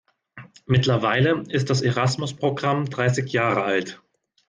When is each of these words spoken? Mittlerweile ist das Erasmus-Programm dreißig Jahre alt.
Mittlerweile 0.65 1.43
ist 1.49 1.69
das 1.69 1.83
Erasmus-Programm 1.83 2.89
dreißig 2.89 3.31
Jahre 3.33 3.61
alt. 3.61 4.01